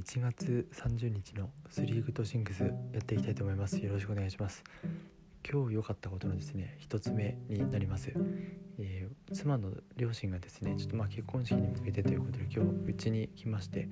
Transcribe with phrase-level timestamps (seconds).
[0.00, 2.70] 1月30日のスリーグとシンクスや
[3.00, 3.76] っていきたいと思います。
[3.76, 4.64] よろしくお願いします。
[5.48, 8.12] 今日良かったことのですね一つ目になります、
[8.78, 13.88] えー、妻の両親がですねちょっとまあ結婚式に向けてということで今日うちに来まして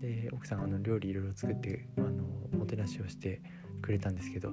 [0.00, 2.24] で奥さんあの料理いろいろ作ってあの
[2.58, 3.42] もてなしをして
[3.82, 4.50] くれたんですけど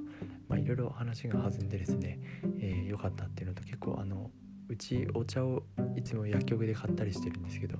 [0.58, 4.30] いろいろ話が弾んでですね良、えー、かったっていうのと結構あの
[4.68, 5.64] うちお茶を
[5.96, 7.78] いつも薬局で買ったりしてるんですけど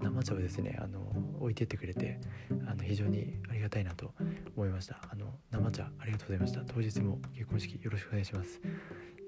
[0.00, 1.00] 生茶をですねあの
[1.40, 2.20] 置いてってくれて
[2.66, 4.12] あの非常にありがたいなと
[4.58, 4.98] 思いました。
[5.08, 6.60] あの生茶ありがとうございました。
[6.66, 8.60] 当日も結婚式よろしくお願いします。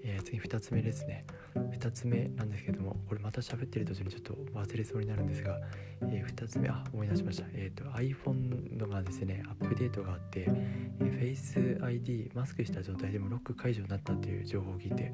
[0.03, 1.25] えー、次2つ目ですね。
[1.55, 5.61] 2つ目なんですけどもこれまた喋ってる途中にちょっと忘れそうになるんですが、
[6.03, 15.13] えー、2つ目あ思い出しました、えーと、iPhone のがですねアップデートがあって、えー、Face ID マスクした状態でもロック解除になったという情報を聞いて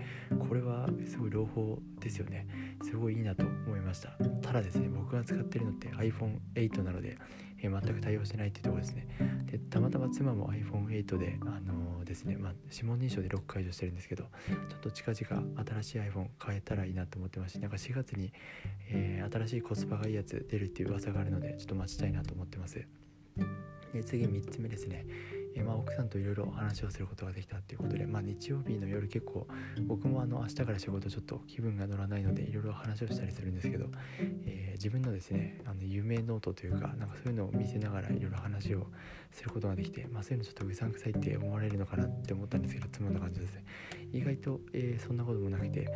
[0.48, 2.46] これはすごい朗報ですよね。
[2.82, 4.10] すごいいいなと思いました。
[4.40, 7.18] ただですね僕が使ってるのって iPhone8 なので
[7.62, 9.06] えー、全く対応してないっていうところですね。
[9.50, 9.58] で
[10.16, 14.24] 妻も iPhone8 であのー、ですね、まあ、指紋認証でロック解除してるんですけど
[14.70, 18.32] ちょっと近々新しい iPhone 変えたらいいなと思ってますしなんか4月に、
[18.88, 22.86] えー、新しいコスパがいいやつ出るっていう噂があるのでちょっと待ちたいなと思ってます。
[23.92, 25.04] で次3つ目ですね。
[25.56, 29.46] えまあ、奥さんといろいろ話をすることができたっていうことで、まあ、日曜日の夜結構
[29.86, 33.86] 僕もあの明日から仕事ちょっと気分が乗らないのでいろいろ話をしたりするんですけど、
[34.44, 38.86] えー、自分のですねあの夢ノートというかなんかそういうのを見せながらいろいろ話を
[39.32, 43.64] することができて、まあ、そういうのちょっとうさんくさいって思われるのかなって思ったんですけどつまんな感じですね。
[44.12, 45.88] 意外と、えー、そんなこともなくて、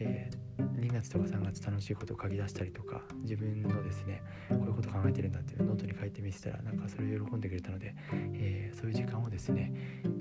[0.00, 7.94] えー、2月とか3月楽しいことを書き出したりとか自分のですねこういうこと考えてるんだっていうノートに書いてみせたらなんかそれを喜んでくれたので、
[8.34, 9.72] えー、そういう時間をですね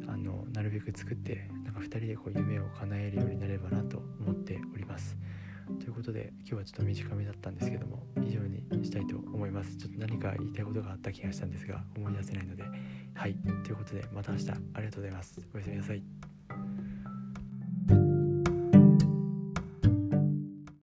[0.07, 5.17] あのなるべく作ってなんか2人でこう夢を叶えるようになればなと思っております。
[5.79, 9.75] ということで今日はちょっと短めだったんですけども以上にしたいと思います。
[9.77, 12.63] ちょっと何か言いたいことがあった気がしたんですが思い出せないので。
[13.13, 13.35] はい。
[13.63, 14.51] ということでまた明日。
[14.51, 15.41] ありがとうございます。
[15.53, 16.86] おやすみなさい。